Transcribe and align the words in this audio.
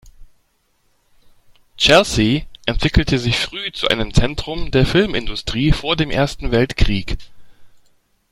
Chelsea 1.77 2.47
entwickelte 2.65 3.19
sich 3.19 3.37
früh 3.37 3.71
zu 3.71 3.87
einem 3.89 4.15
Zentrum 4.15 4.71
der 4.71 4.87
Filmindustrie 4.87 5.73
vor 5.73 5.95
dem 5.95 6.09
Ersten 6.09 6.49
Weltkrieg. 6.49 7.19